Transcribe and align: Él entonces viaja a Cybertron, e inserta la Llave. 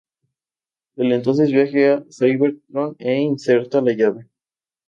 Él 0.95 1.11
entonces 1.11 1.51
viaja 1.51 1.99
a 1.99 2.05
Cybertron, 2.09 2.95
e 2.97 3.21
inserta 3.21 3.81
la 3.81 3.93
Llave. 3.93 4.27